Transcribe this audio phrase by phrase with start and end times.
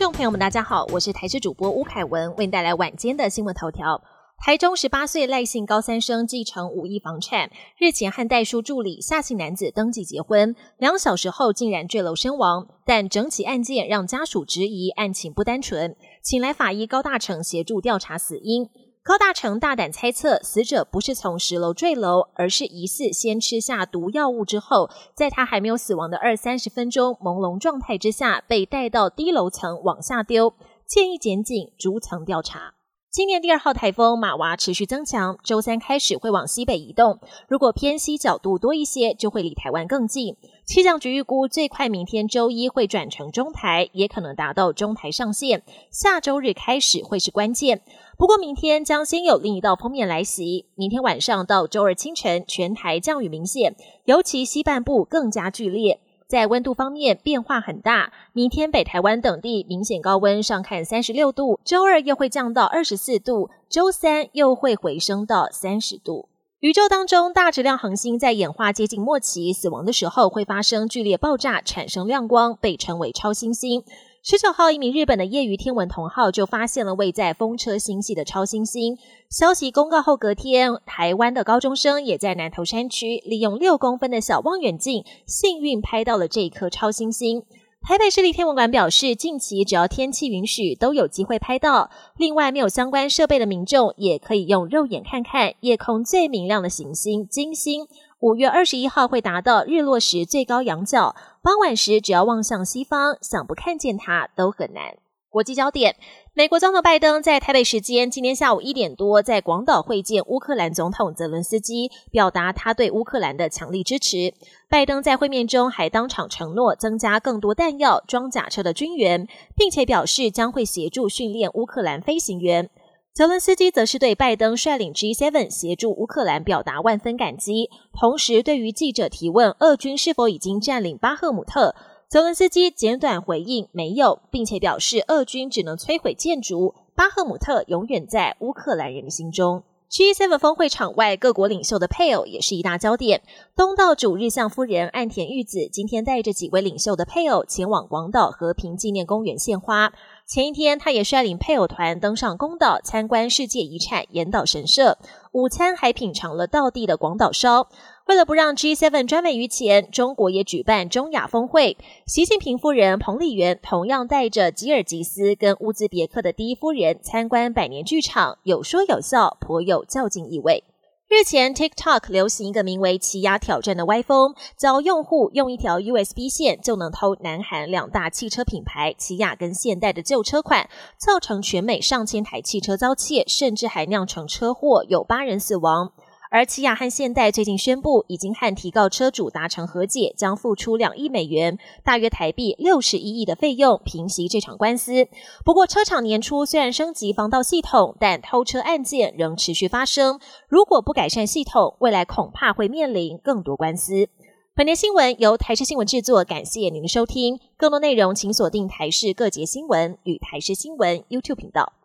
[0.00, 4.02] 众朋友们，大家好，我是台视主播吴凯文，为您带来晚间的新闻头条。
[4.38, 12.66] 台中十八岁赖姓高三生继承五亿房产，日前和代书助理夏姓男子登记结婚，两小时后竟然坠楼身亡。
[12.86, 18.70] 但整起案件让家属质疑案情不单纯，请来法医高大成协助调查死因。
[19.10, 30.54] 高大成大胆猜测，死者不是从十楼坠楼，而是疑似先吃下毒药物之后，在他还没有死亡的二三十分钟朦胧状态之下，被带到低楼层往下丢。
[30.86, 32.74] 建议检警逐层调查。
[33.12, 37.18] 今年第二号台风马娃持续增强，周三开始会往西北移动。
[37.48, 40.36] 如果偏西角度多一些，就会离台湾更近。
[40.64, 45.64] 气象局预估最快明天周一会转成中台，也可能达到中台上线。
[45.90, 47.82] 下周日开始会是关键。
[48.16, 53.74] 不过明天将先有另一道锋面来袭，明天晚上到周二清晨，全台降雨明显，
[54.04, 55.98] 尤其西半部更加剧烈。
[56.30, 66.28] 在温度方面变化很大，明天北台湾等地明显高温，上看三十六度，周二又会降到二十四度，周三又会回升到三十度。
[66.60, 73.82] 宇宙当中大质量恒星在演化接近末期死亡的时候，会发生剧烈爆炸，产生亮光，被称为超新星。
[74.22, 78.98] 十九号，一名日本的业余天文同好就发现了位在风车星系的超新星。
[79.30, 87.42] 消息公告后，隔天，台湾的高中生也在南投山区利用六公分的小望远镜，幸运拍到了这一颗超新星。
[87.80, 91.90] 台北市立天文馆表示，近期只要天气允许，都有机会拍到。
[92.18, 97.86] 另外，没有相关设备的民众也可以用肉眼看看夜空最明亮的行星金星。
[98.20, 104.98] 五月二十一号会达到日落时最高仰角，傍晚时只要望向西方，想不看见它都很难。
[105.30, 105.96] 国际焦点：
[106.34, 114.34] 美国总统拜登在台北时间今天下午一点多，在广岛会见乌克兰总统泽伦斯基，表达他对乌克兰的强力支持。
[114.68, 119.26] 拜登在会面中还当场承诺增加更多弹药、装甲车的军援，
[119.56, 122.68] 并且表示将会协助训练乌克兰飞行员。
[123.12, 131.74] 泽伦斯基则是对拜登率领 G7 协助乌克兰表达万分感激，同时对于记者提问俄军是否已经占领巴赫姆特，
[132.08, 139.64] 泽伦斯基简短回应没有，并且表示俄军只能摧毁建筑，巴赫姆特永远在乌克兰人心中。
[139.90, 143.22] G7 峰会场外，各国领袖的配偶也是一大焦点。
[143.56, 149.92] 东道主日向夫人岸田裕子今天带着几位领袖的配偶前往广岛和平纪念公园献花。
[150.28, 154.96] 前一天，他也率领配偶团登上宫岛参观世界遗产岩岛神社，
[155.32, 157.66] 午餐还品尝了道地的广岛烧。
[158.10, 161.76] 为了不让 G7 专美于前，中国也举办中亚峰会。
[162.06, 170.64] 习近平夫人彭丽媛同样带着吉尔吉斯跟乌兹别克的第一夫人参观百年剧场，有说有笑，颇有较劲意味。
[171.08, 185.92] 日前，TikTok 流行一个名为“奇亚挑战”的歪风，教用户用一条 USB 线就能偷南韩两大汽车品牌奇亚跟现代的旧车款，造成全美上千台汽车遭窃，甚至还酿成车祸，有八人死亡。
[186.32, 195.08] 而起亚和现代最近宣布，已经和提告车主达成和解，将付出两亿美元（大约台币六十一亿）的费用平息这场官司。
[195.44, 200.20] 不过，车厂年初虽然升级防盗系统，但偷车案件仍持续发生。
[200.48, 204.08] 如果不改善系统，未来恐怕会面临更多官司。
[204.54, 207.40] 本年新闻由台视新闻制作，感谢您的收听。
[207.56, 211.79] 更多内容请锁定台视各节新闻与台视新闻 YouTube 频道。